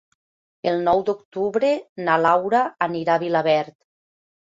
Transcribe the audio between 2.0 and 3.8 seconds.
na Laura anirà a Vilaverd.